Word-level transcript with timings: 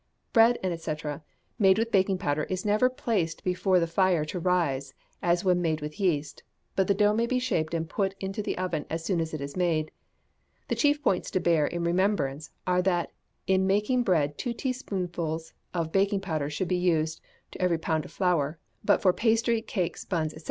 Bread, 0.33 0.57
&c., 0.81 0.93
made 1.59 1.77
with 1.77 1.91
baking 1.91 2.17
powder 2.17 2.45
is 2.45 2.65
never 2.65 2.89
placed 2.89 3.43
before 3.43 3.79
the 3.79 3.85
fire 3.85 4.25
to 4.25 4.39
rise 4.39 4.95
as 5.21 5.45
when 5.45 5.61
made 5.61 5.79
with 5.79 5.99
yeast, 5.99 6.41
but 6.75 6.87
the 6.87 6.95
dough 6.95 7.13
may 7.13 7.27
be 7.27 7.37
shaped 7.37 7.75
and 7.75 7.87
put 7.87 8.15
into 8.19 8.41
the 8.41 8.57
oven 8.57 8.87
as 8.89 9.05
soon 9.05 9.21
as 9.21 9.31
it 9.31 9.41
is 9.41 9.55
made. 9.55 9.91
The 10.69 10.75
chief 10.75 11.03
points 11.03 11.29
to 11.29 11.39
bear 11.39 11.67
in 11.67 11.83
remembrance 11.83 12.49
are 12.65 12.81
that 12.81 13.11
in 13.45 13.67
making 13.67 14.01
bread 14.01 14.39
two 14.39 14.53
teaspoonfuls 14.53 15.53
of 15.71 15.91
baking 15.91 16.21
powder 16.21 16.49
should 16.49 16.67
be 16.67 16.77
used 16.77 17.21
to 17.51 17.61
every 17.61 17.77
pound 17.77 18.03
of 18.03 18.11
flour, 18.11 18.57
but 18.83 19.03
for 19.03 19.13
pastry, 19.13 19.61
cakes, 19.61 20.03
buns, 20.03 20.33
&c. 20.33 20.39